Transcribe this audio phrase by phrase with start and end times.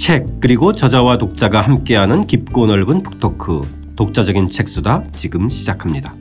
[0.00, 3.60] 책 그리고 저자와 독자가 함께하는 깊고 넓은 북토크
[3.96, 6.14] 독자적인 책수다 지금 시작합니다.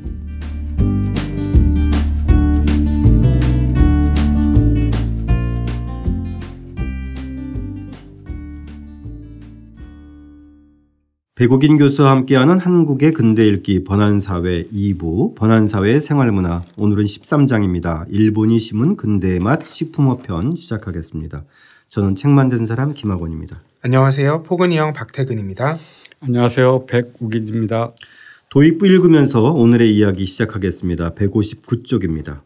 [11.35, 18.07] 배국인 교수와 함께하는 한국의 근대 읽기 번안사회 2부 번안사회 생활문화 오늘은 13장입니다.
[18.09, 21.45] 일본이 심은 근대의 맛 식품어 편 시작하겠습니다.
[21.87, 23.68] 저는 책 만든 사람 김학원입니다.
[23.81, 24.43] 안녕하세요.
[24.43, 25.79] 포근이 형 박태근입니다.
[26.19, 26.85] 안녕하세요.
[26.85, 27.93] 백우기입니다.
[28.49, 31.11] 도입부 읽으면서 오늘의 이야기 시작하겠습니다.
[31.11, 32.39] 159쪽입니다.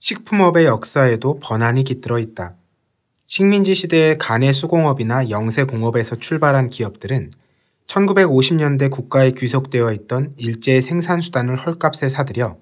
[0.00, 2.54] 식품업의 역사에도 번안이 깃들어 있다.
[3.26, 7.30] 식민지 시대의 간의 수공업이나 영세공업에서 출발한 기업들은
[7.86, 12.56] 1950년대 국가에 귀속되어 있던 일제의 생산수단을 헐값에 사들여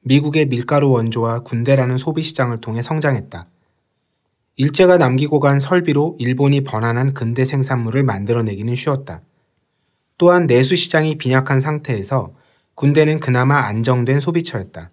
[0.00, 3.46] 미국의 밀가루 원조와 군대라는 소비시장을 통해 성장했다.
[4.56, 9.22] 일제가 남기고 간 설비로 일본이 번안한 근대 생산물을 만들어내기는 쉬웠다.
[10.18, 12.34] 또한 내수 시장이 빈약한 상태에서
[12.74, 14.90] 군대는 그나마 안정된 소비처였다.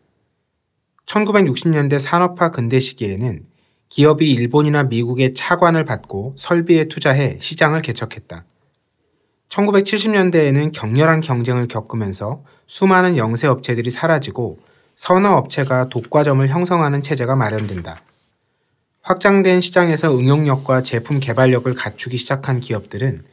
[1.05, 3.45] 1960년대 산업화 근대 시기에는
[3.89, 8.45] 기업이 일본이나 미국의 차관을 받고 설비에 투자해 시장을 개척했다.
[9.49, 14.59] 1970년대에는 격렬한 경쟁을 겪으면서 수많은 영세 업체들이 사라지고
[14.95, 18.01] 선어 업체가 독과점을 형성하는 체제가 마련된다.
[19.01, 23.23] 확장된 시장에서 응용력과 제품 개발력을 갖추기 시작한 기업들은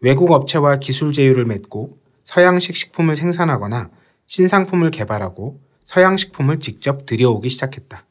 [0.00, 3.90] 외국 업체와 기술 제휴를 맺고 서양식 식품을 생산하거나
[4.26, 8.04] 신상품을 개발하고 서양 식품을 직접 들여오기 시작했다.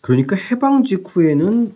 [0.00, 1.72] 그러니까 해방 직후에는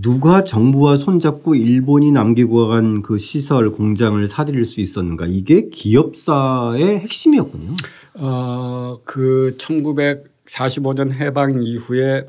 [0.00, 7.76] 누가 정부와 손잡고 일본이 남기고 간 그 시설 공장을 사들일 수 있었는가 이게 기업사의 핵심이었군요.
[8.14, 12.26] 어, 그 1945년 해방 이후에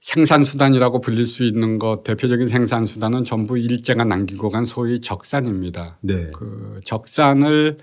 [0.00, 5.98] 생산수단이라고 불릴 수 있는 것 대표적인 생산수단은 전부 일제가 남기고 간 소위 적산입니다.
[6.00, 6.30] 네.
[6.34, 7.78] 그 적산을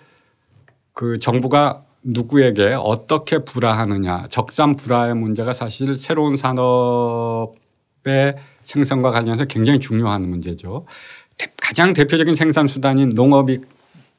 [0.93, 7.55] 그 정부가 누구에게 어떻게 불화하느냐 적산 불화의 문제가 사실 새로운 산업의
[8.63, 10.85] 생산과 관련해서 굉장히 중요한 문제죠.
[11.61, 13.59] 가장 대표적인 생산 수단인 농업이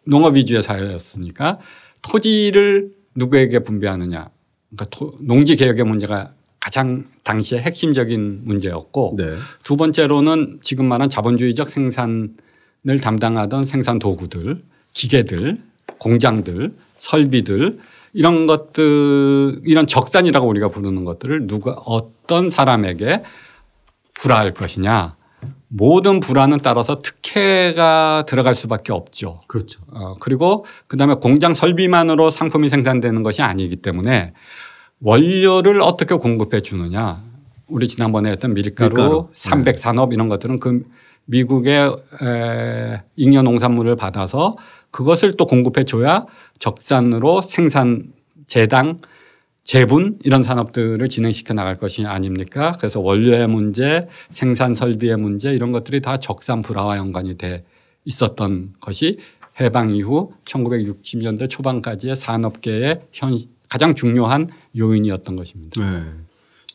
[0.05, 1.59] 농업 위주의 사회였으니까
[2.03, 4.31] 토지를 누구에게 분배하느냐.
[4.71, 9.37] 그러니까 토, 농지 개혁의 문제가 가장 당시에 핵심적인 문제였고 네.
[9.63, 15.59] 두 번째로는 지금 말한 자본주의적 생산을 담당하던 생산 도구들, 기계들,
[15.99, 17.79] 공장들, 설비들
[18.13, 23.23] 이런 것들 이런 적산이라고 우리가 부르는 것들을 누가 어떤 사람에게
[24.15, 25.17] 불화할 것이냐.
[25.69, 29.43] 모든 불화는 따라서 특혜가 들어갈 수밖에 없죠.
[29.47, 29.81] 그렇죠.
[29.89, 34.33] 어, 그리고 그다음에 공장 설비만으로 상품이 생산되는 것이 아니기 때문에
[35.01, 37.23] 원료를 어떻게 공급해 주느냐.
[37.69, 39.29] 우리 지난번에 했던 밀가루, 밀가루.
[39.33, 39.81] 300 네.
[39.81, 40.85] 산업 이런 것들은 그
[41.27, 41.95] 미국의
[43.17, 44.57] 잉여 농산물을 받아서
[44.91, 46.25] 그것을 또 공급해 줘야
[46.59, 48.13] 적산으로 생산
[48.47, 48.99] 재당
[49.65, 52.73] 재분 이런 산업들을 진행시켜 나갈 것이 아닙니까?
[52.79, 57.65] 그래서 원료의 문제, 생산 설비의 문제 이런 것들이 다 적산 불화와 연관이 돼
[58.07, 59.19] 있었던 것이
[59.61, 65.81] 해방 이후 1960년대 초반까지의 산업계의 현 가장 중요한 요인이었던 것입니다.
[65.81, 66.05] 네.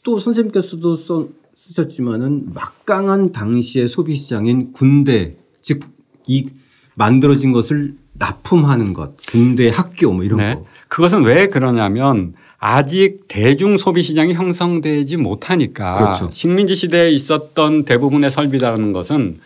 [0.04, 5.94] 또 선생님께서도 써, 쓰셨지만은 막강한 당시의 소비 시장인 군대 즉
[6.28, 6.48] 이
[6.96, 10.54] 만들어진 것을 납품하는 것, 군대 학교 뭐 이런 네.
[10.54, 10.66] 거.
[10.88, 16.30] 그것은 왜 그러냐면 아직 대중 소비 시장이 형성되지 못하니까 그렇죠.
[16.31, 19.38] 식민지 시대에 있었던 대부분의 설비라는 것은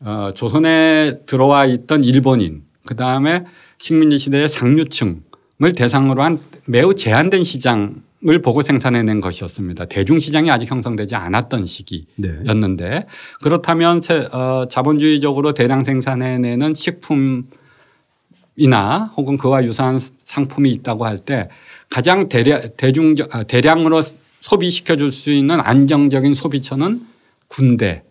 [0.00, 3.44] 어, 조선에 들어와 있던 일본인 그 다음에
[3.78, 5.20] 식민지 시대의 상류층을
[5.74, 9.86] 대상으로 한 매우 제한된 시장을 보고 생산해낸 것이었습니다.
[9.86, 13.06] 대중 시장이 아직 형성되지 않았던 시기였는데 네.
[13.42, 14.02] 그렇다면
[14.32, 17.46] 어, 자본주의적으로 대량 생산해내는 식품이나
[19.16, 21.48] 혹은 그와 유사한 상품이 있다고 할 때
[21.88, 24.02] 가장 대량, 대중, 아, 대량으로
[24.42, 27.00] 소비시켜 줄 수 있는 안정적인 소비처는
[27.48, 28.02] 군대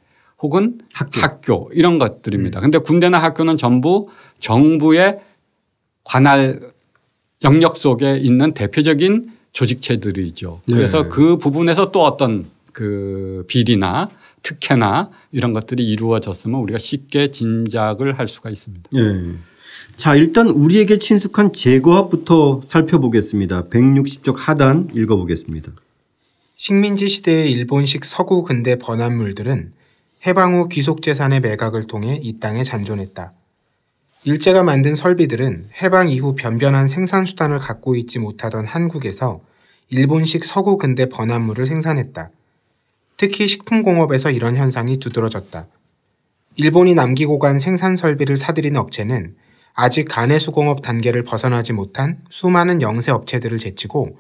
[0.42, 2.59] 혹은 학교, 학교 이런 것들입니다.
[2.59, 2.83] 그런데 음.
[2.83, 4.09] 군대나 학교는 전부
[4.39, 5.19] 정부의
[6.03, 6.59] 관할
[7.45, 10.62] 영역 속에 있는 대표적인 조직체들이죠.
[10.65, 11.09] 그래서 네.
[11.09, 12.44] 그 부분에서 또 어떤
[12.74, 14.09] 그 비리나
[14.44, 18.89] 특혜나 이런 것들이 이루어졌으면 우리가 쉽게 짐작을 할 수가 있습니다.
[18.92, 19.36] 네.
[19.95, 23.63] 자, 일단 우리에게 친숙한 제거합부터 살펴보겠습니다.
[23.65, 25.71] 160쪽 하단 읽어보겠습니다.
[26.57, 29.71] 식민지 시대의 일본식 서구 근대 번안물들은
[30.27, 33.33] 해방 후 귀속 재산의 매각을 통해 이 땅에 잔존했다.
[34.27, 39.39] 일제가 만든 설비들은 해방 이후 변변한 생산수단을 갖고 있지 못하던 한국에서
[39.89, 42.31] 일본식 서구 근대 번안물을 생산했다.
[43.18, 45.68] 특히 식품공업에서 이런 현상이 두드러졌다.
[46.56, 49.36] 일본이 남기고 간 생산 설비를 사들인 업체는
[49.75, 54.18] 아직 간해 수공업 단계를 벗어나지 못한 수많은 영세 업체들을 제치고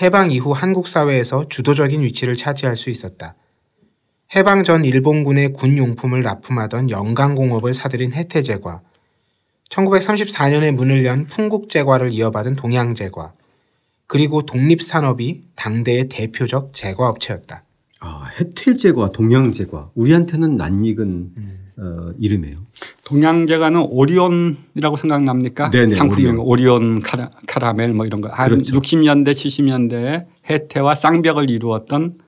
[0.00, 3.34] 해방 이후 한국 사회에서 주도적인 위치를 차지할 수 있었다.
[4.36, 8.82] 해방 전 일본군의 군 용품을 납품하던 영강공업을 사들인 해태제과,
[9.68, 13.32] 1934년에 문을 연 풍국제과를 이어받은 동양제과,
[14.06, 17.64] 그리고 독립산업이 당대의 대표적 제과업체였다.
[18.00, 19.90] 아, 해태제과, 동양제과.
[19.94, 21.06] 우리한테는 낯익은
[21.36, 21.68] 음.
[21.78, 22.58] 어, 이름이에요.
[23.04, 25.70] 동양제과는 오리온이라고 생각납니까?
[25.70, 26.46] 네네, 상품명 오리온.
[26.46, 28.28] 오리온, 카라, 카라멜 뭐 이런 거.
[28.30, 28.74] 한 그렇죠.
[28.74, 32.18] 60년대 70년대에 해태와 쌍벽을 이루었던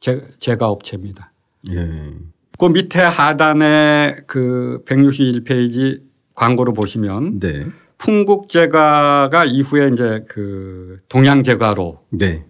[0.00, 1.32] 제, 제과업체입니다.
[1.70, 2.12] 예.
[2.58, 6.00] 그 밑에 하단에 그 161페이지
[6.34, 7.66] 광고를 보시면 네.
[7.98, 12.44] 풍국제과가 이후에 이제 그 동양제과로 네.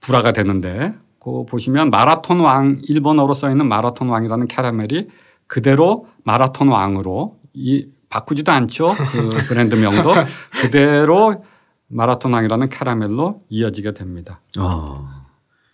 [0.00, 5.08] 불화가 되는데 그 보시면 마라톤 왕 일본어로 써 있는 마라톤 왕이라는 캐러멜이
[5.46, 8.94] 그대로 마라톤 왕으로 이 바꾸지도 않죠.
[8.94, 10.14] 그 브랜드명도
[10.62, 11.44] 그대로
[11.88, 14.40] 마라톤 왕이라는 캐러멜로 이어지게 됩니다.
[14.56, 15.26] 아.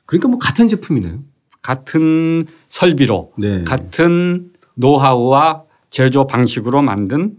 [0.06, 1.20] 그러니까 뭐 같은 제품이네요.
[1.62, 3.62] 같은 설비로 네.
[3.64, 7.36] 같은 노하우와 제조 방식으로 만든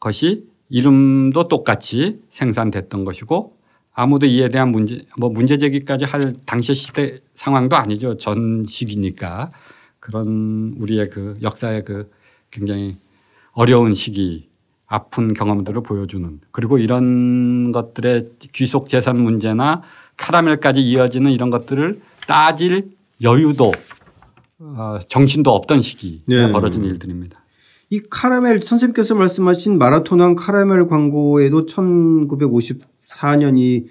[0.00, 3.56] 것이 이름도 똑같이 생산됐던 것이고
[3.92, 8.16] 아무도 이에 대한 문제 뭐 문제 제기까지 할 당시 시대 상황도 아니죠.
[8.16, 9.50] 전 시기니까
[9.98, 12.10] 그런 우리의 그 역사의 그
[12.50, 12.96] 굉장히
[13.52, 14.48] 어려운 시기
[14.86, 19.82] 아픈 경험들을 보여주는 그리고 이런 것들의 귀속 재산 문제나
[20.16, 22.90] 카라멜까지 이어지는 이런 것들을 따질
[23.22, 23.72] 여유도
[24.58, 26.52] 어, 정신도 없던 시기에 네.
[26.52, 27.39] 벌어진 일들입니다.
[27.90, 33.86] 이 카라멜 선생님께서 말씀하신 마라톤왕 카라멜 광고에도 1954년 이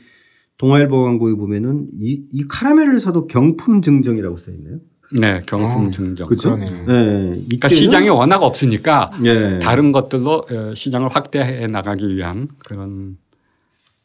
[0.57, 4.79] 동아일보 광고에 보면은 이, 이 카라멜을 사도 경품 증정이라고 써 있네요.
[5.19, 6.27] 네, 경품 아, 증정.
[6.27, 6.51] 그렇죠?
[6.51, 6.65] 그러네.
[6.65, 7.43] 네.
[7.45, 9.59] 그러니까 시장이 워낙 없으니까 예.
[9.59, 13.17] 다른 것들로 어, 시장을 확대해 나가기 위한 그런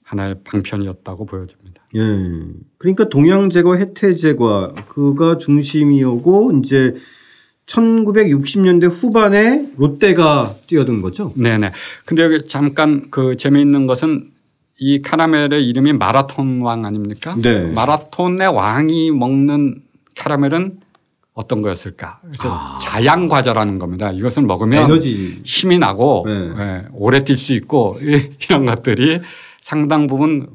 [0.03, 1.87] 하나의 방편이었다고 보여집니다.
[1.97, 2.01] 예.
[2.79, 6.95] 그러니까 동양 제과, 해태 제과 그가 중심이었고 이제
[7.67, 11.33] 1960년대 후반에 롯데가 뛰어든 거죠.
[11.37, 11.73] 네네.
[12.05, 14.31] 근데 여기 잠깐 그 재미있는 것은
[14.81, 17.37] 이 카라멜의 이름이 마라톤 왕 아닙니까?
[17.41, 17.73] 네.
[17.75, 19.83] 마라톤의 왕이 먹는
[20.17, 20.79] 카라멜은
[21.33, 22.21] 어떤 거였을까?
[22.23, 24.11] 그래서 자양 과자라는 겁니다.
[24.13, 24.85] 이것을 먹으면 아.
[24.85, 25.41] 에너지.
[25.45, 26.33] 힘이 나고 네.
[26.59, 29.21] 예, 오래 뛸 수 있고 이- 이런 것들이
[29.61, 30.49] 상당 부분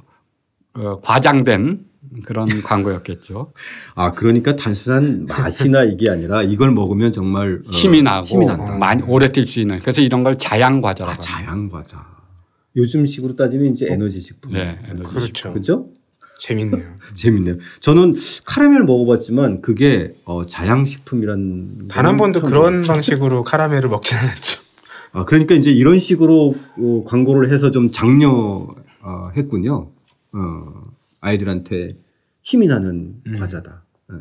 [0.75, 1.79] 어, 과장된
[2.25, 3.51] 그런 광고였겠죠.
[3.95, 8.77] 아 그러니까 단순한 맛이나 이게 아니라 이걸 먹으면 정말 어, 힘이 나고 힘이 난다.
[8.77, 11.37] 많이 오래 뛸 수 있는 그래서 이런 걸 자양 과자라고 아, 합니다.
[11.37, 12.07] 자양 과자.
[12.75, 14.51] 요즘 식으로 따지면 이제 에너지 식품.
[14.53, 15.53] 네, 에너지 그렇죠.
[15.53, 15.87] 그죠?
[16.41, 16.83] 재밌네요.
[17.15, 17.57] 재밌네요.
[17.81, 18.15] 저는
[18.45, 24.61] 카라멜 먹어봤지만 그게 어, 자양식품이란 단 한 번도 그런 방식으로 카라멜을 먹진 않았죠.
[25.15, 29.91] 아, 그러니까 이제 이런 식으로 어, 광고를 해서 좀 장려했군요.
[30.33, 30.73] 어,
[31.21, 31.89] 아이들한테
[32.41, 33.83] 힘이 나는 과자다.
[34.11, 34.15] 예.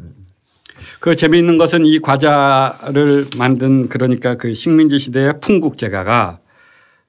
[1.00, 6.40] 그 재미있는 것은 이 과자를 만든 그러니까 그 식민지 시대의 풍국제과가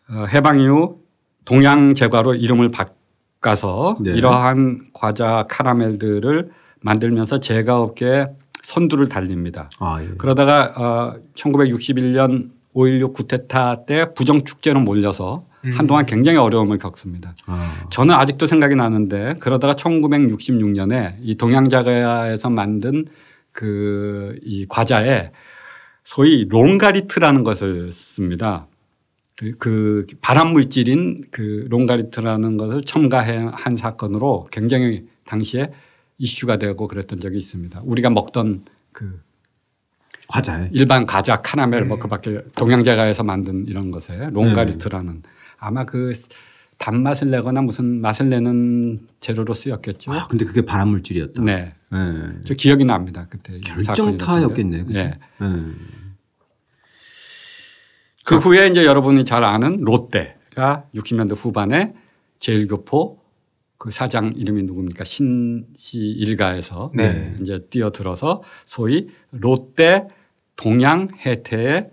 [0.09, 0.99] 어, 해방 이후
[1.45, 4.11] 동양제과로 이름을 바꿔서 네.
[4.11, 6.49] 이러한 과자 카라멜들을
[6.81, 8.27] 만들면서 제과업계에
[8.63, 9.69] 선두를 달립니다.
[9.79, 10.09] 아, 예.
[10.17, 15.43] 그러다가 어 1961년 5.16 구테타 때 부정축제로 몰려서
[15.73, 17.35] 한동안 굉장히 어려움을 겪습니다.
[17.45, 23.05] 아, 저는 아직도 생각이 나는데 그러다가 1966년에 이 동양자가에서 만든
[23.51, 25.31] 그 이 과자에
[26.03, 28.67] 소위 롱가리트라는 것을 씁니다.
[29.35, 35.71] 그, 그 발암 물질인 그 롱가리트라는 것을 첨가한 사건으로 굉장히 당시에
[36.17, 37.81] 이슈가 되고 그랬던 적이 있습니다.
[37.85, 39.21] 우리가 먹던 그
[40.27, 40.69] 과자에.
[40.73, 45.23] 일반 과자 카라멜 뭐 그밖에 동양제과에서 만든 이런 것에 롱가리트라는
[45.59, 46.13] 아마 그
[46.77, 50.13] 단맛을 내거나 무슨 맛을 내는 재료로 쓰였겠죠.
[50.13, 51.41] 아, 근데 그게 발암물질이었다.
[51.43, 51.73] 네.
[51.93, 51.97] 예.
[52.45, 53.27] 저 기억이 납니다.
[53.29, 54.85] 그때 결정타였겠네요.
[54.93, 54.97] 예.
[54.97, 55.19] 예.
[58.25, 61.93] 그 후에 이제 여러분이 잘 아는 롯데가 60년대 후반에
[62.39, 63.19] 제일교포
[63.77, 65.03] 그 사장 이름이 누굽니까?
[65.03, 67.35] 신씨 일가에서 네.
[67.41, 70.07] 이제 뛰어들어서 소위 롯데
[70.55, 71.89] 동양 해태의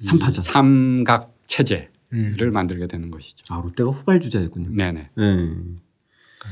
[0.00, 0.44] 이 삼파전.
[0.44, 2.52] 삼각 체제 를 음.
[2.52, 3.42] 만들게 되는 것이죠.
[3.54, 4.68] 아, 롯데가 후발 주자였군요.
[4.76, 5.10] 네네.
[5.18, 5.48] 예.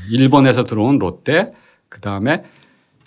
[0.09, 1.51] 일본에서 들어온 롯데
[1.87, 2.43] 그 다음에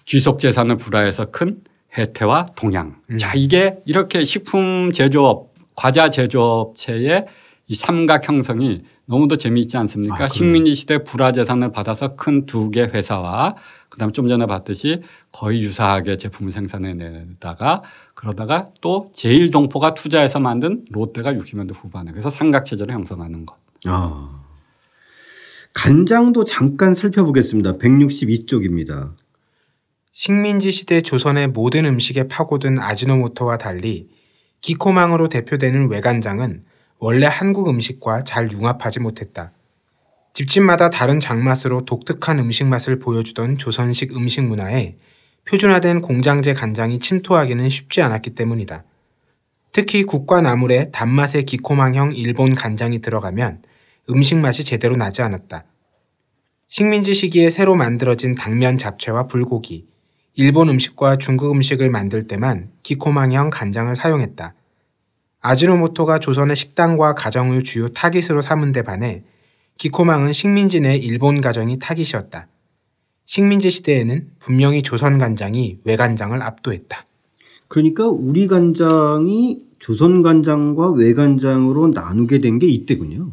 [0.05, 1.63] 귀속 재산을 불화해서 큰
[1.99, 2.97] 해태와 동양.
[3.19, 7.27] 자 이게 이렇게 식품 제조업 과자 제조업체의
[7.67, 10.25] 이 삼각 형성이 너무도 재미있지 않습니까?
[10.25, 13.57] 아, 식민지 시대 불화 재산을 받아서 큰 두 개 회사와
[13.89, 17.83] 그다음에 좀 전에 봤듯이 거의 유사하게 제품을 생산해내다가
[18.15, 23.57] 그러다가 또 제일동포가 투자해서 만든 롯데가 60년대 후반에 그래서 삼각체제를 형성하는 것.
[23.87, 24.45] 아.
[25.75, 27.79] 간장도 잠깐 살펴보겠습니다.
[27.79, 29.15] 162쪽입니다.
[30.13, 34.09] 식민지 시대 조선의 모든 음식에 파고든 아지노모토와 달리
[34.61, 36.65] 기코망으로 대표되는 외간장은
[36.99, 39.53] 원래 한국 음식과 잘 융합하지 못했다.
[40.33, 44.97] 집집마다 다른 장맛으로 독특한 음식 맛을 보여주던 조선식 음식 문화에
[45.47, 48.85] 표준화된 공장제 간장이 침투하기는 쉽지 않았기 때문이다.
[49.73, 53.63] 특히 국과 나물에 단맛의 기코망형 일본 간장이 들어가면
[54.11, 55.65] 음식 맛이 제대로 나지 않았다.
[56.69, 59.87] 식민지 시기에 새로 만들어진 당면 잡채와 불고기,
[60.35, 64.55] 일본 음식과 중국 음식을 만들 때만 기코망형 간장을 사용했다.
[65.41, 69.23] 아지노모토가 조선의 식당과 가정을 주요 타깃으로 삼은 데 반해
[69.77, 72.49] 기코망은 식민지 내 일본 가정이 타깃이었다.
[73.27, 77.07] 식민지 시대에는 분명히 조선 간장이 외간장을 압도했다.
[77.69, 83.31] 그러니까 우리 간장이 조선 간장과 외간장으로 나누게 된 게 이때군요.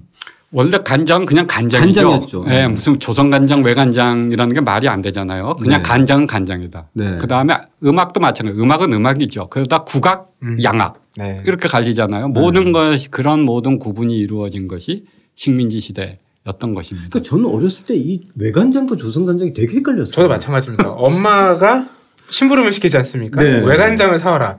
[0.54, 2.02] 원래 간장은 그냥 간장이죠.
[2.02, 2.44] 간장이었죠.
[2.44, 5.56] 네, 무슨 조선 간장, 외간장이라는 게 말이 안 되잖아요.
[5.62, 5.88] 그냥 네.
[5.88, 6.90] 간장은 간장이다.
[6.92, 7.16] 네.
[7.22, 7.56] 그 다음에
[7.86, 8.62] 음악도 마찬가지예요.
[8.62, 9.48] 음악은 음악이죠.
[9.48, 10.58] 그러다 국악, 음.
[10.62, 11.42] 양악 네.
[11.46, 12.30] 이렇게 갈리잖아요.
[12.30, 15.06] 모든 것이 그런 모든 구분이 이루어진 것이
[15.36, 17.08] 식민지 시대 였던 것입니다.
[17.10, 20.12] 그러니까 저는 어렸을 때 이 외간장과 조선 간장이 되게 헷갈렸어요.
[20.12, 20.90] 저도 마찬가지입니다.
[20.92, 21.88] 엄마가
[22.30, 23.44] 심부름을 시키지 않습니까?
[23.44, 23.60] 네.
[23.64, 24.58] 외간장을 사와라.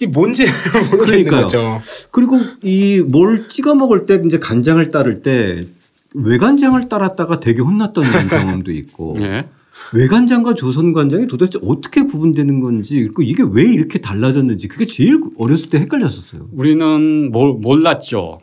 [0.00, 0.44] 이 뭔지
[0.90, 1.42] 모르겠는 그러니까요.
[1.42, 1.80] 거죠.
[2.10, 5.66] 그리고 이 뭘 찍어 먹을 때 이제 간장을 따를 때
[6.14, 9.46] 외간장을 따랐다가 되게 혼났던 경험도 있고 예.
[9.94, 15.70] 외간장과 조선 간장이 도대체 어떻게 구분되는 건지 그리고 이게 왜 이렇게 달라졌는지 그게 제일 어렸을
[15.70, 16.48] 때 헷갈렸었어요.
[16.52, 18.40] 우리는 몰, 몰랐죠.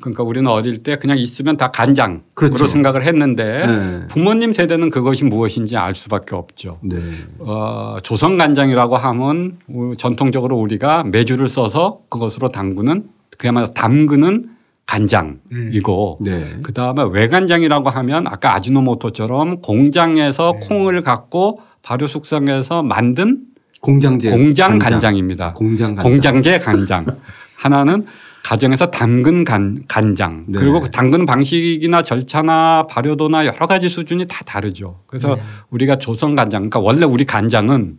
[0.00, 2.66] 그러니까 우리는 어릴 때 그냥 있으면 다 간장으로 그렇죠.
[2.66, 4.00] 생각을 했는데 네.
[4.08, 6.78] 부모님 세대는 그것이 무엇인지 알 수밖에 없죠.
[6.82, 6.96] 네.
[7.40, 14.50] 어, 조선 간장이라고 하면 우- 전통적으로 우리가 메주를 써서 그것으로 담그는 그야말로 담그는
[14.86, 16.56] 간장이고 네.
[16.62, 20.66] 그 다음에 외간장이라고 하면 아까 아지노모토처럼 공장에서 네.
[20.66, 23.42] 콩을 갖고 발효 숙성해서 만든
[23.80, 25.54] 공장제 공장 간장입니다.
[25.54, 26.10] 공장 간장.
[26.12, 27.06] 공장제 간장.
[27.56, 28.06] 하나는
[28.48, 30.44] 가정에서 담근 간, 간장.
[30.48, 30.58] 네.
[30.58, 35.00] 그리고 그 담근 방식이나 절차나 발효도나 여러 가지 수준이 다 다르죠.
[35.06, 35.42] 그래서 네.
[35.68, 37.98] 우리가 조선 간장, 그러니까 원래 우리 간장은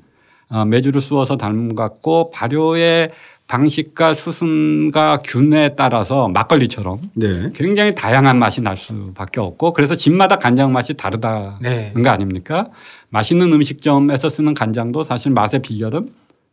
[0.49, 3.11] 어, 메주를 쑤어서 담갔고 발효의
[3.45, 7.51] 방식과 수순과 균에 따라서 막걸리처럼 네.
[7.53, 11.93] 굉장히 다양한 맛이 날 수밖에 없고 그래서 집마다 간장 맛이 다르다는 네.
[11.93, 12.69] 거 아닙니까?
[13.09, 16.09] 맛있는 음식점에서 쓰는 간장도 사실 맛의 비결은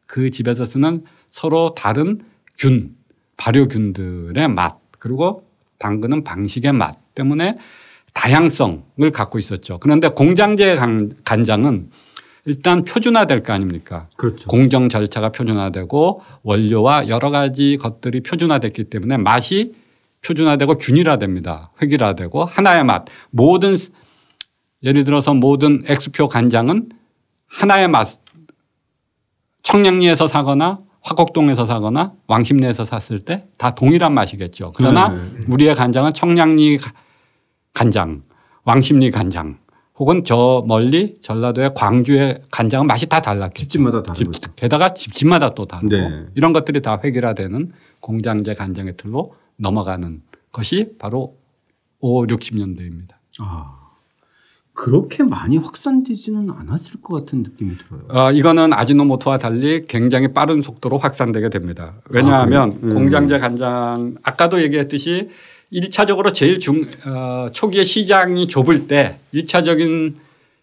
[0.07, 2.21] 그 집에서 쓰는 서로 다른
[2.59, 2.96] 균,
[3.37, 5.45] 발효균들의 맛 그리고
[5.79, 7.59] 담그는 방식의 맛 때문에
[8.15, 9.79] 다양성을 갖고 있었죠.
[9.79, 11.91] 그런데 공장제 간- 간장은
[12.47, 14.09] 일단 표준화될 거 아닙니까?
[14.17, 14.49] 그렇죠.
[14.49, 19.75] 공정 절차가 표준화되고 원료와 여러 가지 것들이 표준화됐기 때문에 맛이
[20.25, 21.73] 표준화되고 균일화됩니다.
[21.83, 23.05] 획일화되고 하나의 맛.
[23.31, 23.77] 모든
[24.83, 26.89] 예를 들어서 모든 엑스표 간장은
[27.49, 28.09] 하나의 맛.
[29.63, 34.73] 청량리에서 사거나 화곡동에서 사거나 왕십리에서 샀을 때 다 동일한 맛이겠죠.
[34.77, 35.21] 그러나 네.
[35.49, 36.93] 우리의 간장은 청량리 가-
[37.75, 38.23] 간장,
[38.65, 39.59] 왕십리 간장
[39.99, 43.61] 혹은 저 멀리 전라도의 광주의 간장은 맛이 다 달랐겠죠.
[43.63, 44.57] 집집마다 다르고 집.
[44.57, 46.27] 게다가 집집마다 또 다르고 네.
[46.35, 50.23] 이런 것들이 다 획일화되는 공장제 간장의 틀로 넘어가는
[50.53, 51.37] 것이 바로
[52.01, 53.13] 5, 60년대입니다.
[53.41, 53.86] 아.
[54.77, 58.03] 그렇게 많이 확산되지는 않았을 것 같은 느낌이 들어요.
[58.09, 61.95] 어, 이거는 아지노모토와 달리 굉장히 빠른 속도로 확산되게 됩니다.
[62.11, 62.81] 왜냐하면 그래요?
[62.85, 62.95] 음.
[62.95, 65.31] 공장제 간장 아까도 얘기했듯이
[65.73, 70.15] 1차적으로 제일 중, 어, 초기에 시장이 좁을 때 1차적인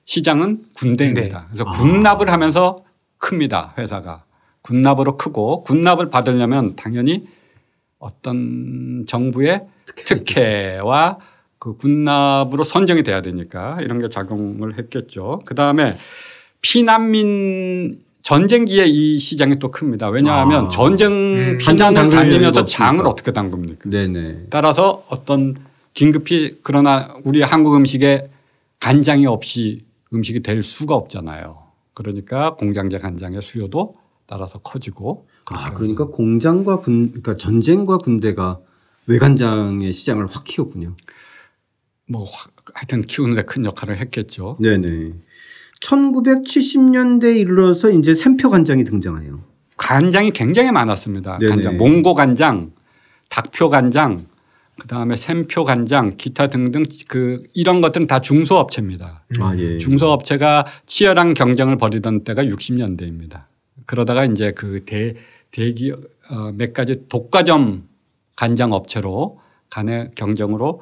[0.05, 1.47] 시장은 군대입니다.
[1.47, 2.77] 그래서 군납을 하면서
[3.17, 3.73] 큽니다.
[3.79, 4.25] 회사가.
[4.61, 7.25] 군납으로 크고 군납을 받으려면 당연히
[7.97, 11.17] 어떤 정부의 특혜와
[11.63, 15.41] 그 군납으로 선정이 돼야 되니까 이런 게 작용을 했겠죠.
[15.45, 15.95] 그 다음에
[16.61, 20.09] 피난민 전쟁기에 이 시장이 또 큽니다.
[20.09, 20.69] 왜냐하면 아.
[20.69, 21.57] 전쟁 음.
[21.57, 22.65] 피난을 다니면서.
[22.65, 23.89] 장을 어떻게 담급니까?
[23.89, 24.47] 네네.
[24.49, 25.55] 따라서 어떤
[25.93, 28.29] 긴급히 그러나 우리 한국 음식에
[28.81, 31.59] 간장이 없이 음식이 될 수가 없잖아요.
[31.93, 33.93] 그러니까 공장제 간장의 수요도
[34.27, 38.59] 따라서 커지고 아, 그러니까 공장과 군, 그러니까 전쟁과 군대가
[39.07, 40.95] 외간장의 시장을 확 키웠군요.
[42.07, 44.57] 뭐 확- 하여튼 키우는 데 큰 역할을 했겠죠.
[44.59, 45.11] 네네.
[45.81, 49.43] 1970년대에 이르러서 이제 샘표 간장이 등장해요.
[49.77, 51.39] 간장이 굉장히 많았습니다.
[51.39, 51.49] 네네.
[51.49, 52.71] 간장, 몽고 간장,
[53.29, 54.27] 닭표 간장,
[54.79, 59.25] 그 다음에 샘표 간장 기타 등등 그 이런 것들은 다 중소업체입니다.
[59.39, 59.77] 아, 예.
[59.77, 63.43] 중소업체가 치열한 경쟁을 벌이던 때가 60년대입니다.
[63.85, 65.15] 그러다가 이제 그 대,
[65.51, 65.99] 대기업
[66.31, 67.87] 어, 몇 가지 독과점
[68.35, 70.81] 간장 업체로 간의 경쟁으로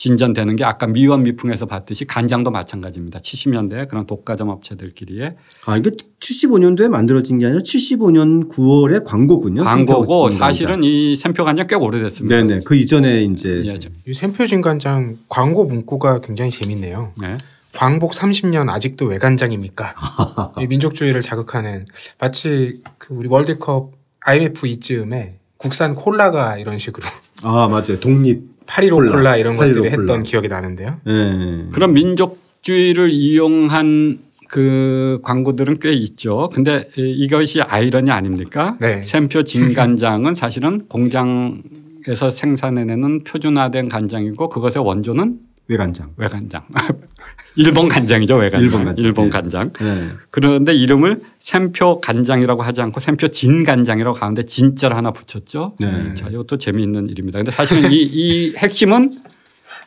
[0.00, 3.18] 진전되는 게 아까 미원 미풍에서 봤듯이 간장도 마찬가지입니다.
[3.18, 5.90] 70년대 그런 독과점 업체들끼리의 아, 이게
[6.20, 9.62] 75년도에 만들어진 게 아니라 75년 9월에 광고군요.
[9.62, 12.34] 광고고 샘표 사실은 이 샘표 간장 꽤 오래됐습니다.
[12.34, 12.60] 네네.
[12.64, 17.12] 그 이전에 이제 예, 저- 이 샘표 진 간장 광고 문구가 굉장히 재밌네요.
[17.20, 17.36] 네.
[17.74, 19.94] 광복 30년 아직도 외간장입니까?
[20.62, 21.84] 이 민족주의를 자극하는
[22.18, 27.06] 마치 그 우리 월드컵 IMF 이쯤에 국산 콜라가 이런 식으로
[27.42, 28.00] 아 맞아요.
[28.00, 28.49] 독립.
[28.66, 30.22] 815 콜라, 콜라, 이런 815 것들이 했던 콜라.
[30.22, 31.00] 기억이 나는데요.
[31.06, 31.68] 예.
[31.72, 36.48] 그런 민족주의를 이용한 그 광고들은 꽤 있죠.
[36.52, 38.76] 근데 이것이 아이러니 아닙니까?
[38.80, 39.02] 네.
[39.02, 45.38] 샘표 진간장은 사실은 공장에서 생산해내는 표준화된 간장이고 그것의 원조는
[45.70, 46.14] 외간장.
[46.16, 46.66] 외간장.
[47.54, 48.34] 일본 간장이죠.
[48.34, 48.60] 외간장.
[48.60, 49.04] 일본 간장.
[49.04, 49.30] 일본 예.
[49.30, 49.72] 간장.
[49.80, 50.08] 예.
[50.30, 55.76] 그런데 이름을 샘표 간장이라고 하지 않고 샘표 진 간장이라고 가운데 진자를 하나 붙였죠.
[55.78, 56.14] 네.
[56.14, 57.38] 자, 이것도 재미있는 일입니다.
[57.38, 59.22] 근데 사실은 이, 이 핵심은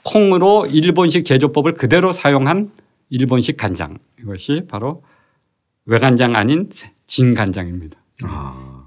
[0.05, 2.71] 콩으로 일본식 제조법을 그대로 사용한
[3.09, 3.97] 일본식 간장.
[4.21, 5.03] 이것이 바로
[5.85, 6.69] 외간장 아닌
[7.05, 7.97] 진 간장입니다.
[8.23, 8.85] 아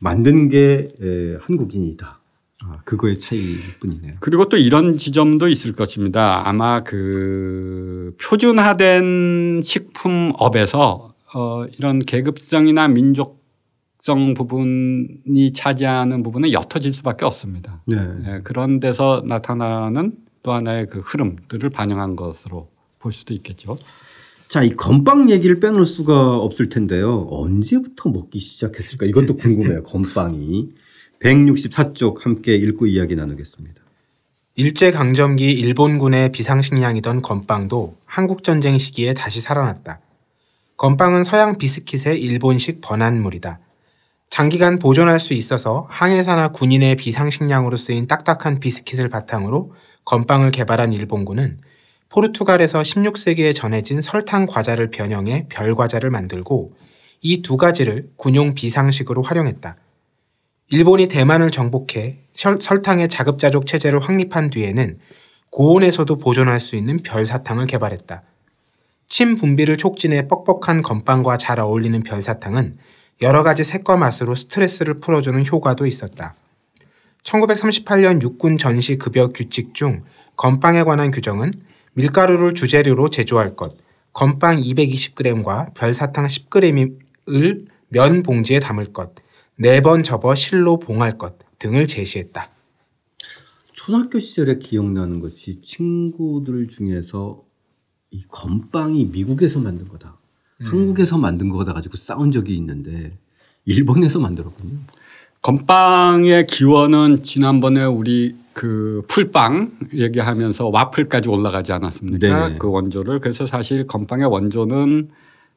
[0.00, 2.19] 만든 게 에, 한국인이다.
[2.70, 4.14] 아, 그거의 차이일 뿐이네요.
[4.20, 6.46] 그리고 또 이런 지점도 있을 것입니다.
[6.48, 17.82] 아마 그 표준화된 식품업에서 어 이런 계급성이나 민족성 부분이 차지하는 부분은 옅어질 수밖에 없습니다.
[17.86, 17.96] 네.
[18.26, 20.12] 예, 그런 데서 나타나는
[20.42, 23.78] 또 하나의 그 흐름들을 반영한 것으로 볼 수도 있겠죠.
[24.48, 27.28] 자, 이 건빵 얘기를 빼놓을 수가 없을 텐데요.
[27.30, 29.06] 언제부터 먹기 시작했을까?
[29.06, 29.84] 이것도 궁금해요.
[29.84, 30.70] 건빵이.
[31.22, 33.80] 164쪽 함께 읽고 이야기 나누겠습니다.
[34.56, 40.00] 일제 강점기 일본군의 비상식량이던 건빵도 한국 전쟁 시기에 다시 살아났다.
[40.76, 43.60] 건빵은 서양 비스킷의 일본식 번안물이다.
[44.30, 51.60] 장기간 보존할 수 있어서 항해사나 군인의 비상식량으로 쓰인 딱딱한 비스킷을 바탕으로 건빵을 개발한 일본군은
[52.08, 56.72] 포르투갈에서 16세기에 전해진 설탕 과자를 변형해 별 과자를 만들고
[57.22, 59.76] 이 두 가지를 군용 비상식으로 활용했다.
[60.72, 65.00] 일본이 대만을 정복해 설, 설탕의 자급자족 체제를 확립한 뒤에는
[65.50, 68.22] 고온에서도 보존할 수 있는 별사탕을 개발했다.
[69.08, 72.78] 침 분비를 촉진해 뻑뻑한 건빵과 잘 어울리는 별사탕은
[73.20, 76.34] 여러 가지 색과 맛으로 스트레스를 풀어주는 효과도 있었다.
[77.24, 80.04] 1938년 육군 전시 급여 규칙 중
[80.36, 81.52] 건빵에 관한 규정은
[81.94, 83.76] 밀가루를 주재료로 제조할 것,
[84.12, 86.72] 건빵 220g과 별사탕 10g을
[87.88, 89.12] 면 봉지에 담을 것,
[89.60, 92.48] 네 번 접어 실로 봉할 것 등을 제시했다.
[93.72, 97.42] 초등학교 시절에 기억나는 것이 친구들 중에서
[98.10, 100.16] 이 건빵이 미국에서 만든 거다.
[100.62, 103.16] 한국에서 만든 거다 가지고 싸운 적이 있는데
[103.66, 104.78] 일본에서 만들었군요.
[105.42, 112.48] 건빵의 기원은 지난번에 우리 그 풀빵 얘기하면서 와플까지 올라가지 않았습니까?
[112.48, 112.56] 네.
[112.58, 115.10] 그 원조를 그래서 사실 건빵의 원조는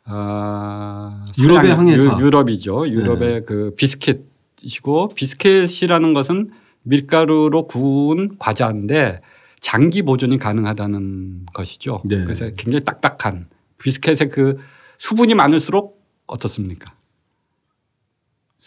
[0.05, 2.17] 아 유럽의 항해사.
[2.19, 2.87] 유, 유럽이죠.
[2.89, 6.51] 유럽의 그 비스켓이고 비스켓이라는 것은
[6.83, 9.21] 밀가루로 구운 과자인데
[9.61, 12.01] 장기 보존이 가능하다는 것이죠.
[12.05, 12.23] 네.
[12.25, 13.47] 그래서 굉장히 딱딱한
[13.81, 14.57] 비스켓의 그
[14.97, 16.93] 수분이 많을수록 어떻습니까?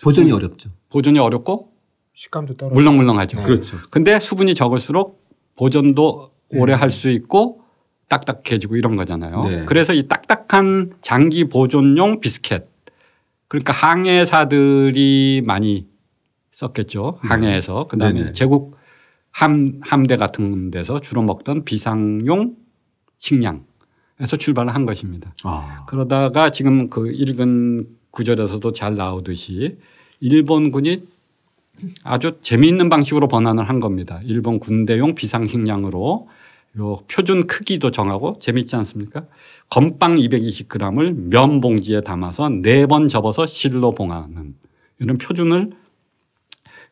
[0.03, 0.71] 보존이 어렵죠.
[0.91, 1.73] 보존이 어렵고
[2.15, 2.75] 식감도 떨어져.
[2.75, 3.43] 물렁물렁하죠.
[3.43, 3.79] 그렇죠.
[3.91, 5.23] 근데 수분이 적을수록
[5.57, 7.63] 보존도 오래 할 수 있고
[8.09, 9.43] 딱딱해지고 이런 거잖아요.
[9.45, 9.65] 네.
[9.67, 12.67] 그래서 이 딱딱한 장기 보존용 비스켓
[13.49, 15.87] 그러니까 항해사들이 많이
[16.53, 17.19] 썼겠죠.
[17.21, 18.33] 항해에서 그다음에 네네.
[18.33, 18.77] 제국
[19.31, 22.57] 함 함대 같은 데서 주로 먹던 비상용
[23.19, 25.35] 식량에서 출발을 한 것입니다.
[25.45, 29.79] 아, 그러다가 지금 그 읽은 구절에서도 잘 나오듯이
[30.21, 31.07] 일본군이
[32.03, 34.21] 아주 재미있는 방식으로 번안을 한 겁니다.
[34.25, 36.29] 일본 군대용 비상식량으로
[36.79, 39.25] 요 표준 크기도 정하고 재미있지 않습니까?
[39.71, 44.55] 건빵 220g을 면 봉지에 담아서 네 번 접어서 실로 봉하는
[44.99, 45.71] 이런 표준을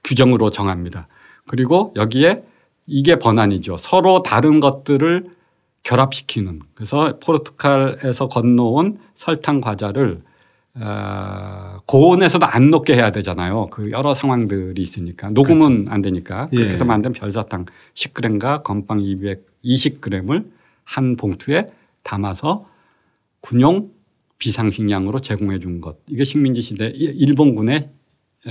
[0.02, 1.06] 규정으로 정합니다.
[1.46, 2.44] 그리고 여기에
[2.86, 3.76] 이게 번안이죠.
[3.78, 5.30] 서로 다른 것들을
[5.82, 6.60] 결합시키는.
[6.74, 10.22] 그래서 포르투갈에서 건너온 설탕 과자를
[10.76, 13.68] 어, 고온에서도 안 녹게 해야 되잖아요.
[13.70, 16.88] 그 여러 상황들이 있으니까 녹으면 안 되니까 그렇게 해서 예.
[16.88, 18.98] 만든 별사탕 10g과 건빵
[19.64, 20.50] 220g을
[20.84, 21.72] 한 봉투에
[22.02, 22.68] 담아서
[23.40, 23.90] 군용
[24.38, 25.98] 비상식량으로 제공해 준 것.
[26.08, 27.90] 이게 식민지 시대 일본군의
[28.46, 28.50] 에,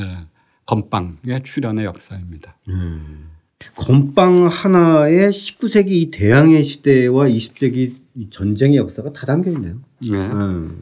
[0.66, 2.58] 건빵의 출현의 역사입니다.
[2.70, 3.30] 음.
[3.76, 7.96] 건빵 하나에 19세기 이 대항해 시대와 20세기
[8.30, 9.80] 전쟁의 역사가 다 담겨 있네요.
[10.02, 10.18] 네.
[10.18, 10.82] 음.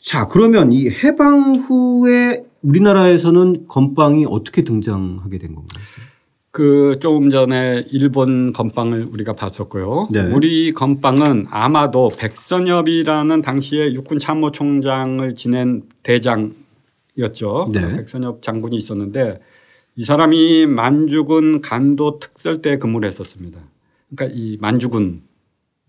[0.00, 5.84] 자, 그러면 이 해방 후에 우리나라에서는 건빵이 어떻게 등장하게 된 건가요?
[6.54, 10.06] 그 조금 전에 일본 건빵을 우리가 봤었고요.
[10.12, 10.20] 네.
[10.20, 17.70] 우리 건빵은 아마도 백선엽이라는 당시에 육군 참모총장을 지낸 대장이었죠.
[17.72, 17.96] 네.
[17.96, 19.40] 백선엽 장군이 있었는데
[19.96, 23.58] 이 사람이 만주군 간도 특설대에 근무를 했었습니다.
[24.14, 25.22] 그러니까 이 만주군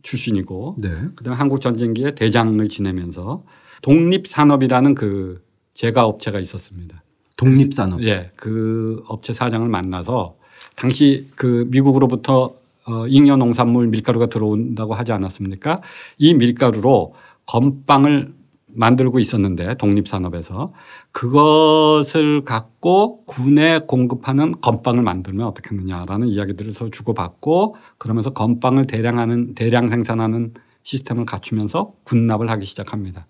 [0.01, 0.89] 출신이고 네.
[1.15, 3.43] 그다음에 한국 전쟁기에 대장을 지내면서
[3.83, 5.43] 독립산업이라는 그
[5.75, 7.03] 제가 업체가 있었습니다.
[7.37, 8.01] 독립산업.
[8.01, 10.37] 예, 그 업체 사장을 만나서
[10.75, 12.51] 당시 그 미국으로부터
[12.87, 15.81] 어, 잉여 농산물 밀가루가 들어온다고 하지 않았습니까?
[16.17, 17.13] 이 밀가루로
[17.47, 18.33] 건빵을
[18.75, 20.73] 만들고 있었는데 독립산업에서
[21.11, 30.53] 그것을 갖고 군에 공급하는 건빵을 만들면 어떻겠느냐라는 이야기들을 서로 주고받고 그러면서 건빵을 대량하는 대량 생산하는
[30.83, 33.27] 시스템을 갖추면서 군납을 하기 시작합니다.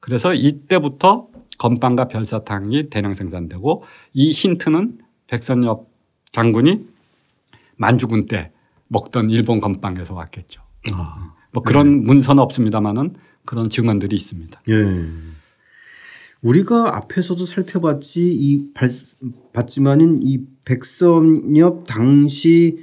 [0.00, 5.93] 그래서 이때부터 건빵과 별사탕이 대량 생산되고 이 힌트는 백선엽
[6.44, 6.84] 장군이
[7.76, 8.50] 만주군 때
[8.88, 10.60] 먹던 일본 건빵에서 왔겠죠.
[10.92, 14.62] 아, 뭐 그런 문서는 없습니다만은 그런 증언들이 있습니다.
[14.68, 15.06] 예.
[16.42, 18.90] 우리가 앞에서도 살펴봤지 이 발-
[19.52, 22.78] 봤지만은 이 백선엽 당시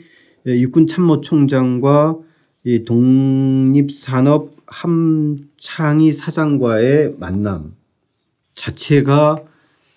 [0.47, 2.17] 육군 참모총장과
[2.63, 7.75] 이 독립산업 함창희 사장과의 만남
[8.55, 9.43] 자체가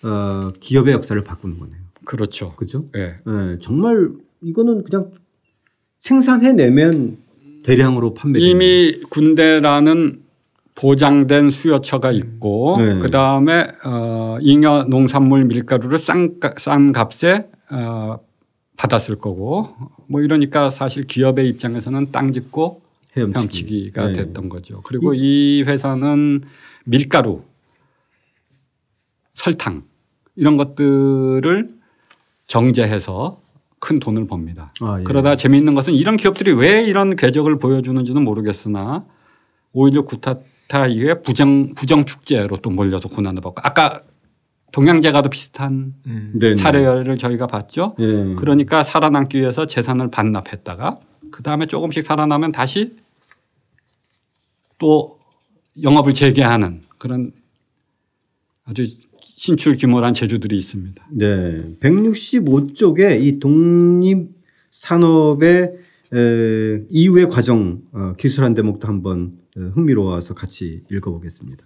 [0.03, 1.84] 어, 기업의 역사를 바꾸는 거네요.
[2.05, 2.55] 그렇죠.
[2.55, 2.85] 그죠?
[2.95, 3.01] 예.
[3.27, 4.09] 예, 정말
[4.41, 5.11] 이거는 그냥
[5.99, 7.17] 생산해내면
[7.63, 8.39] 대량으로 판매.
[8.39, 10.21] 이미 군대라는
[10.75, 12.99] 보장된 수요처가 있고 네.
[12.99, 18.19] 그 다음에 어, 잉여 농산물 밀가루를 싼, 가- 싼 값에 어,
[18.77, 19.69] 받았을 거고
[20.07, 22.81] 뭐 이러니까 사실 기업의 입장에서는 땅 짓고
[23.15, 23.39] 헤엄치기.
[23.39, 24.13] 헤엄치기가 네.
[24.13, 24.81] 됐던 거죠.
[24.83, 26.41] 그리고 이 회사는
[26.83, 27.41] 밀가루,
[29.33, 29.83] 설탕
[30.35, 31.69] 이런 것들을
[32.47, 33.39] 정제해서
[33.79, 34.73] 큰 돈을 법니다.
[34.81, 35.03] 아, 예.
[35.03, 39.05] 그러다 재미있는 것은 이런 기업들이 왜 이런 궤적을 보여주는지는 모르겠으나
[39.73, 44.01] 오히려 구타타 이후에 부정 부정 축제로 또 몰려서 고난을 받고 아까
[44.71, 46.33] 동양제가도 비슷한 음.
[46.39, 46.55] 네네.
[46.55, 47.95] 사례를 저희가 봤죠.
[47.99, 48.35] 예.
[48.35, 50.99] 그러니까 살아남기 위해서 재산을 반납했다가
[51.31, 52.95] 그 다음에 조금씩 살아나면 다시
[54.77, 55.19] 또
[55.81, 57.31] 영업을 재개하는 그런
[58.65, 58.87] 아주
[59.45, 61.07] 신출귀몰한 제주들이 있습니다.
[61.11, 61.63] 네.
[61.79, 64.29] 165쪽에 이 독립
[64.71, 65.73] 산업의
[66.13, 71.63] 에, 이후의 과정 어, 기술한 대목도 한번 어, 흥미로워서 같이 읽어보겠습니다.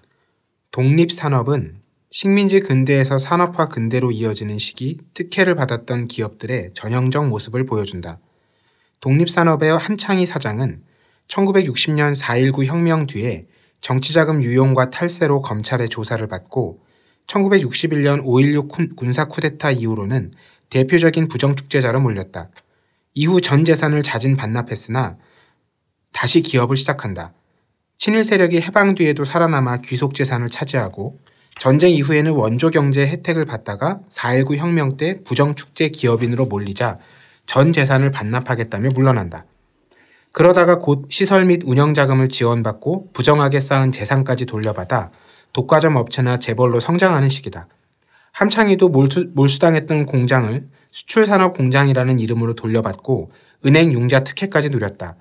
[0.72, 1.76] 독립 산업은
[2.12, 8.20] 식민지 근대에서 산업화 근대로 이어지는 시기 특혜를 받았던 기업들의 전형적 모습을 보여준다.
[9.00, 10.82] 독립산업의 함창희 사장은
[11.30, 13.46] 1960년 4.19 혁명 뒤에
[13.80, 16.89] 정치자금 유용과 탈세로 검찰의 조사를 받고
[17.30, 20.34] 1961년 5.16 군사 쿠데타 이후로는
[20.70, 22.50] 대표적인 부정축제자로 몰렸다.
[23.14, 25.18] 이후 전 재산을 자진 반납했으나
[26.12, 27.34] 다시 기업을 시작한다.
[27.98, 31.20] 친일 세력이 해방 뒤에도 살아남아 귀속 재산을 차지하고
[31.60, 36.98] 전쟁 이후에는 원조 경제 혜택을 받다가 4.19 혁명 때 부정축제 기업인으로 몰리자
[37.46, 39.46] 전 재산을 반납하겠다며 물러난다.
[40.32, 45.12] 그러다가 곧 시설 및 운영 자금을 지원받고 부정하게 쌓은 재산까지 돌려받아
[45.54, 47.68] 독과점 업체나 재벌로 성장하는 시기다.
[48.32, 53.32] 함창이도 몰수, 몰수당했던 공장을 수출산업 공장이라는 이름으로 돌려받고
[53.66, 55.16] 은행 융자 특혜까지 누렸다.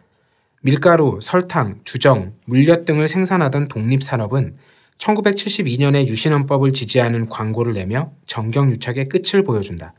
[0.63, 4.57] 밀가루, 설탕, 주정, 물엿 등을 생산하던 독립산업은
[4.99, 9.95] 1972년에 유신헌법을 지지하는 광고를 내며 정경유착의 끝을 보여준다.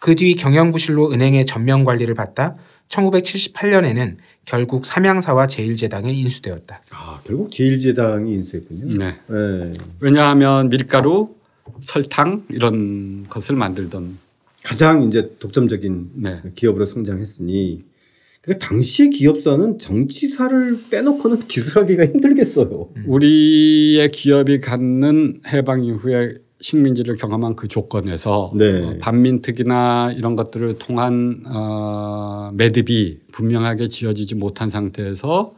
[0.00, 2.56] 그 뒤 경영부실로 은행의 전면 관리를 받다
[2.88, 4.16] 1978년에는
[4.48, 6.80] 결국 삼양사와 제일제당에 인수되었다.
[6.90, 8.96] 아, 결국 제일제당이 인수했군요.
[8.96, 9.18] 네.
[9.26, 9.74] 네.
[10.00, 11.34] 왜냐하면 밀가루,
[11.82, 14.16] 설탕 이런 것을 만들던
[14.64, 16.40] 가장 이제 독점적인 네.
[16.54, 17.84] 기업으로 성장했으니
[18.40, 22.88] 그러니까 당시의 기업사는 정치사를 빼놓고는 기술하기가 힘들겠어요.
[23.04, 28.82] 우리의 기업이 갖는 해방 이후에 식민지를 경험한 그 조건에서 네.
[28.82, 35.54] 어, 반민특위나 이런 것들을 통한 어, 매듭이 분명하게 지어지지 못한 상태에서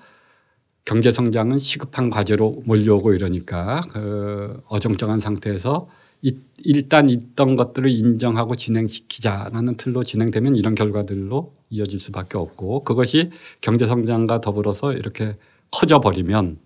[0.84, 5.88] 경제 성장은 시급한 과제로 몰려오고 이러니까 그 어정쩡한 상태에서
[6.22, 13.86] 이- 일단 있던 것들을 인정하고 진행시키자라는 틀로 진행되면 이런 결과들로 이어질 수밖에 없고 그것이 경제
[13.86, 15.36] 성장과 더불어서 이렇게
[15.70, 16.58] 커져 버리면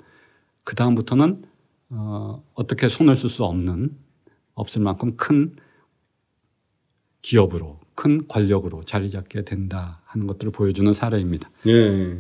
[0.65, 1.43] 그 다음부터는
[1.91, 3.91] 어, 어떻게 손을 쓸 수 없는
[4.55, 5.55] 없을 만큼 큰
[7.23, 11.51] 기업으로 큰 권력으로 자리 잡게 된다 하는 것들을 보여주는 사례입니다.
[11.67, 12.19] 예.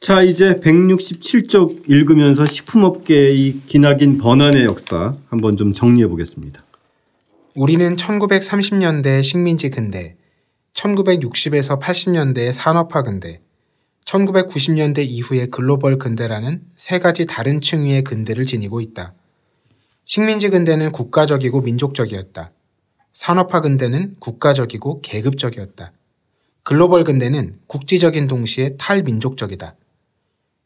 [0.00, 6.62] 자, 이제 167쪽 읽으면서 식품업계의 기나긴 번안의 역사 한번 좀 정리해 보겠습니다.
[7.54, 10.16] 우리는 1930년대 식민지 근대,
[10.72, 13.42] 1960에서 80년대 산업화 근대,
[14.06, 19.12] 1990년대 이후의 글로벌 근대라는 세 가지 다른 층위의 근대를 지니고 있다.
[20.12, 22.50] 식민지 근대는 국가적이고 민족적이었다.
[23.12, 25.92] 산업화 근대는 국가적이고 계급적이었다.
[26.64, 29.76] 글로벌 근대는 국지적인 동시에 탈민족적이다.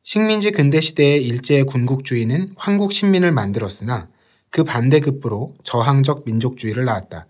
[0.02, 4.08] 식민지 근대 시대의 일제의 군국주의는 황국 신민을 만들었으나
[4.48, 7.26] 그 반대급부로 저항적 민족주의를 낳았다.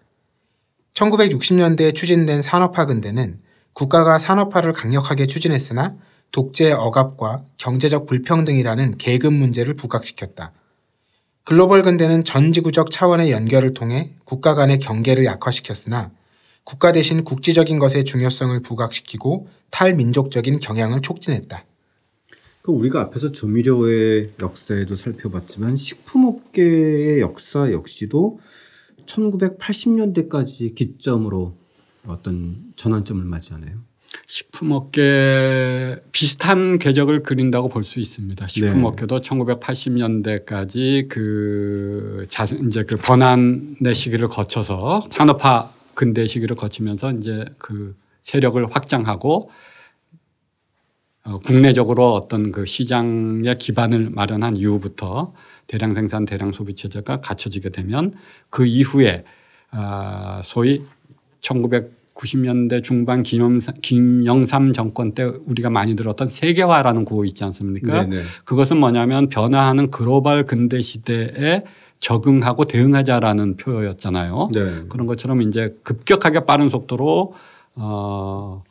[0.95, 3.41] 1960년대에 추진된 산업화 근대는
[3.73, 5.97] 국가가 산업화를 강력하게 추진했으나
[6.31, 10.53] 독재 억압과 경제적 불평등이라는 계급 문제를 부각시켰다.
[11.45, 16.11] 글로벌 근대는 전 지구적 차원의 연결을 통해 국가 간의 경계를 약화시켰으나
[16.65, 21.65] 국가 대신 국지적인 것의 중요성을 부각시키고 탈민족적인 경향을 촉진했다.
[22.63, 28.41] 그 우리가 앞에서 조미료의 역사에도 살펴봤지만 식품업계의 역사 역시도
[29.05, 31.59] 1980년대까지 기점으로
[32.07, 33.83] 어떤 전환점을 맞이하네요.
[34.27, 38.49] 식품업계 비슷한 궤적을 그린다고 볼 수 있습니다.
[38.49, 39.29] 식품업계도 네.
[39.29, 48.65] 1980년대까지 그 자, 이제 그 번안의 시기를 거쳐서 산업화 근대 시기를 거치면서 이제 그 세력을
[48.75, 49.51] 확장하고
[51.27, 55.33] 어, 국내적으로 어떤 그 시장의 기반을 마련한 이후부터
[55.67, 58.15] 대량 생산 대량 소비 체제가 갖춰지게 되면
[58.51, 59.25] 그 이후에
[59.71, 60.83] 아 소위
[62.15, 68.05] 1990년대 중반 김영삼, 김영삼 정권 때 우리가 많이 들었던 세계화라는 구호 있지 않습니까?
[68.05, 68.23] 네네.
[68.45, 71.63] 그것은 뭐냐면 변화하는 글로벌 근대 시대에
[71.99, 74.51] 적응하고 대응하자라는 표였잖아요.
[74.53, 74.85] 네.
[74.89, 77.35] 그런 것처럼 이제 급격하게 빠른 속도로
[77.77, 78.63] 어,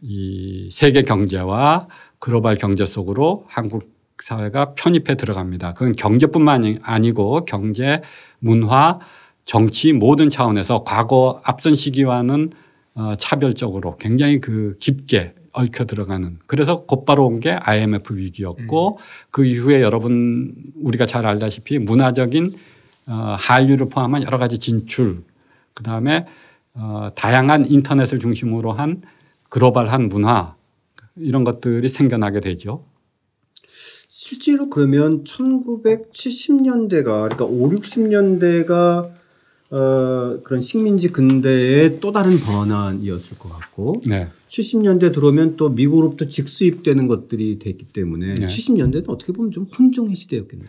[0.00, 5.74] 이 세계 경제와 글로벌 경제 속으로 한국 사회가 편입해 들어갑니다.
[5.74, 8.00] 그건 경제뿐만 아니고 경제,
[8.38, 9.00] 문화,
[9.44, 12.61] 정치 모든 차원에서 과거 앞선 시기와는 어,
[13.18, 18.96] 차별적으로 굉장히 그 깊게 얽혀 들어가는 그래서 곧바로 온 게 IMF 위기였고 음.
[19.30, 22.52] 그 이후에 여러분 우리가 잘 알다시피 문화적인
[23.08, 25.24] 어, 한류를 포함한 여러 가지 진출
[25.74, 26.26] 그 다음에
[26.74, 29.02] 어, 다양한 인터넷을 중심으로 한
[29.50, 30.54] 글로벌한 문화
[31.16, 32.84] 이런 것들이 생겨나게 되죠.
[34.08, 39.10] 실제로 그러면 1970년대가 그러니까 5, 60년대가
[39.72, 44.28] 어, 그런 식민지 근대의 또 다른 번안이었을 것 같고 네.
[44.48, 48.46] 70년대 들어오면 또 미국으로부터 직수입되는 것들이 됐기 때문에 네.
[48.46, 50.68] 70년대는 어떻게 보면 좀 혼종의 시대였겠네요.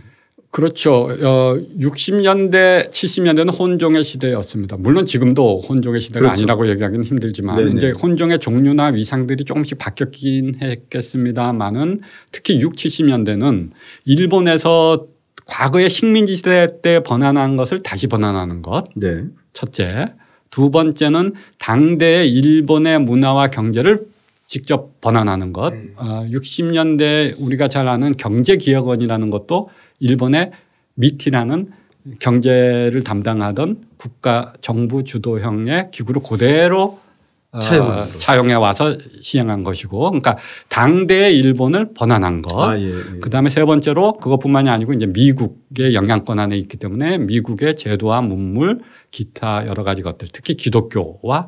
[0.51, 1.09] 그렇죠.
[1.09, 4.77] 어, 60년대, 70년대는 혼종의 시대였습니다.
[4.77, 6.41] 물론 지금도 혼종의 시대가 그렇죠.
[6.41, 7.71] 아니라고 얘기하기는 힘들지만 네네.
[7.75, 13.71] 이제 혼종의 종류나 위상들이 조금씩 바뀌었긴 했겠습니다만은 특히 6, 70년대는
[14.05, 15.07] 일본에서
[15.45, 18.89] 과거의 식민지 시대 때 번안한 것을 다시 번안하는 것.
[18.95, 19.23] 네.
[19.53, 20.13] 첫째.
[20.49, 24.05] 두 번째는 당대의 일본의 문화와 경제를
[24.45, 25.73] 직접 번안하는 것.
[25.73, 25.93] 음.
[25.97, 30.51] 어, 60년대 우리가 잘 아는 경제기획원이라는 것도 일본의
[30.95, 31.71] 미티라는
[32.19, 36.99] 경제를 담당하던 국가 정부 주도형의 기구를 그대로
[37.53, 40.37] 어, 차용해 와서 시행한 것이고 그러니까
[40.69, 42.59] 당대의 일본을 번안한 것.
[42.59, 43.19] 아, 예, 예.
[43.21, 48.79] 그다음에 세 번째로 그것뿐만이 아니고 이제 미국의 영향권 안에 있기 때문에 미국의 제도와 문물
[49.11, 51.47] 기타 여러 가지 것들 특히 기독교와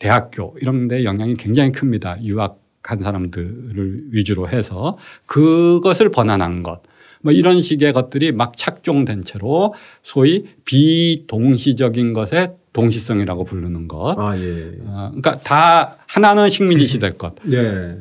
[0.00, 2.20] 대학교 이런 데 영향이 굉장히 큽니다.
[2.24, 6.82] 유학한 사람들을 위주로 해서 그것을 번안한 것.
[7.22, 14.16] 뭐 이런 식의 것들이 막 착종된 채로 소위 비동시적인 것에 동시성이라고 부르는 것.
[14.18, 14.72] 아, 예.
[14.82, 17.34] 어, 그러니까 다 하나는 식민지 시대 것.
[17.50, 17.96] 예.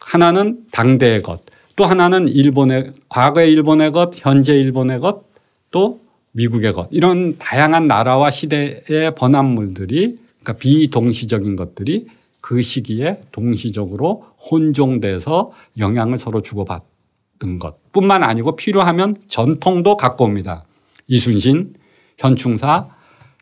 [0.00, 1.42] 하나는 당대의 것.
[1.76, 5.24] 또 하나는 일본의 과거의 일본의 것, 현재 일본의 것,
[5.70, 6.00] 또
[6.32, 6.88] 미국의 것.
[6.90, 12.06] 이런 다양한 나라와 시대의 번안물들이 그러니까 비동시적인 것들이
[12.40, 20.64] 그 시기에 동시적으로 혼종돼서 영향을 서로 주고받은 것 뿐만 아니고 필요하면 전통도 갖고 옵니다.
[21.08, 21.74] 이순신,
[22.18, 22.93] 현충사,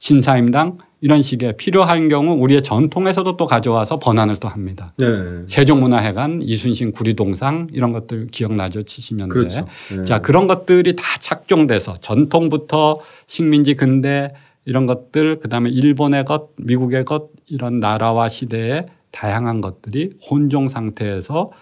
[0.03, 4.93] 신사임당 이런 식의 필요한 경우 우리의 전통에서도 또 가져와서 번안을 또 합니다.
[4.99, 5.07] 네.
[5.47, 8.83] 세종문화회관, 이순신 구리동상 이런 것들 기억나죠?
[8.83, 9.29] 70년대.
[9.29, 9.69] 그렇죠.
[9.97, 10.03] 네.
[10.03, 14.35] 자 그런 것들이 다 착종돼서 전통부터 식민지 근대
[14.65, 21.53] 이런 것들 그다음에 일본의 것, 미국의 것 이런 나라와 시대의 다양한 것들이 혼종 상태에서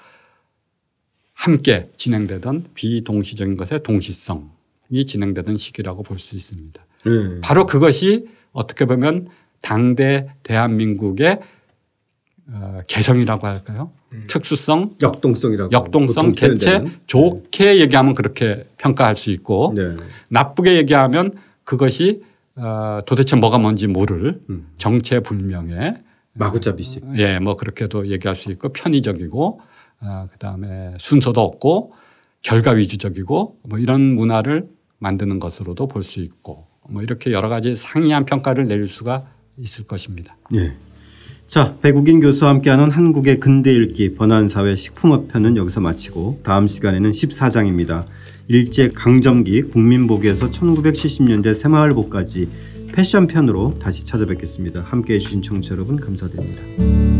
[1.34, 6.82] 함께 진행되던 비동시적인 것의 동시성이 진행되던 시기라고 볼 수 있습니다.
[7.04, 7.40] 네.
[7.42, 9.28] 바로 그것이 어떻게 보면
[9.60, 11.38] 당대 대한민국의
[12.52, 13.92] 어, 개성이라고 할까요?
[14.26, 17.00] 특수성, 역동성이라고 역동성, 개체 표현되는.
[17.06, 19.96] 좋게 얘기하면 그렇게 평가할 수 있고 네.
[20.30, 21.34] 나쁘게 얘기하면
[21.64, 22.22] 그것이
[22.56, 24.66] 어, 도대체 뭐가 뭔지 모를 음.
[24.78, 25.94] 정체불명의
[26.34, 27.04] 마구잡이식.
[27.16, 29.60] 예, 뭐 그렇게도 얘기할 수 있고 편의적이고
[30.02, 31.92] 어, 그다음에 순서도 없고
[32.42, 34.66] 결과 위주적이고 뭐 이런 문화를
[34.98, 39.26] 만드는 것으로도 볼 수 있고 뭐 이렇게 여러 가지 상이한 평가를 내릴 수가
[39.58, 40.36] 있을 것입니다.
[40.56, 40.72] 예.
[41.46, 48.06] 자, 배국인 교수와 함께하는 한국의 근대 읽기 번안사회 식품업 편은 여기서 마치고 다음 시간에는 14장입니다.
[48.46, 52.48] 일제 강점기 국민복에서 1970년대 새마을복까지
[52.92, 54.80] 패션 편으로 다시 찾아뵙겠습니다.
[54.82, 57.19] 함께 해 주신 청취자 여러분 감사드립니다.